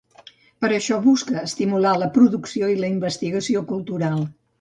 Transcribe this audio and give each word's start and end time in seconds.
Per 0.63 0.67
a 0.69 0.77
això 0.77 0.95
busca 1.01 1.43
estimular 1.49 1.91
la 2.03 2.07
producció 2.15 2.71
i 2.73 2.79
la 2.79 2.89
investigació 2.95 3.63
cultural. 3.73 4.25